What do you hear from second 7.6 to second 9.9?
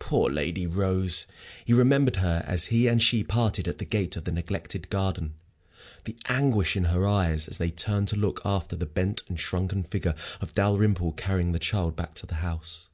turned to look after the bent and shrunken